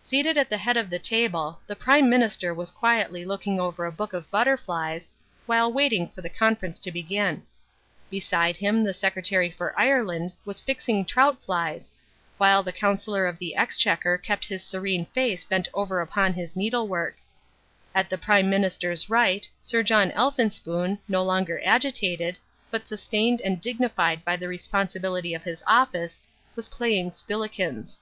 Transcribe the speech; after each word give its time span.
Seated 0.00 0.38
at 0.38 0.48
the 0.48 0.56
head 0.56 0.78
of 0.78 0.88
the 0.88 0.98
table, 0.98 1.60
the 1.66 1.76
Prime 1.76 2.08
Minister 2.08 2.54
was 2.54 2.70
quietly 2.70 3.26
looking 3.26 3.60
over 3.60 3.84
a 3.84 3.92
book 3.92 4.14
of 4.14 4.30
butterflies, 4.30 5.10
while 5.44 5.70
waiting 5.70 6.08
for 6.08 6.22
the 6.22 6.30
conference 6.30 6.78
to 6.78 6.90
begin. 6.90 7.42
Beside 8.08 8.56
him 8.56 8.82
the 8.84 8.94
Secretary 8.94 9.50
for 9.50 9.78
Ireland 9.78 10.32
was 10.46 10.62
fixing 10.62 11.04
trout 11.04 11.42
flies, 11.42 11.92
while 12.38 12.62
the 12.62 12.72
Chancellor 12.72 13.26
of 13.26 13.36
the 13.36 13.54
Exchequer 13.54 14.16
kept 14.16 14.46
his 14.48 14.64
serene 14.64 15.04
face 15.12 15.44
bent 15.44 15.68
over 15.74 16.00
upon 16.00 16.32
his 16.32 16.56
needlework. 16.56 17.18
At 17.94 18.08
the 18.08 18.16
Prime 18.16 18.48
Minister's 18.48 19.10
right, 19.10 19.46
Sir 19.60 19.82
John 19.82 20.10
Elphinspoon, 20.12 21.00
no 21.06 21.22
longer 21.22 21.60
agitated, 21.62 22.38
but 22.70 22.86
sustained 22.86 23.42
and 23.42 23.60
dignified 23.60 24.24
by 24.24 24.36
the 24.36 24.48
responsibility 24.48 25.34
of 25.34 25.44
his 25.44 25.62
office, 25.66 26.22
was 26.56 26.66
playing 26.68 27.10
spillikins. 27.10 27.98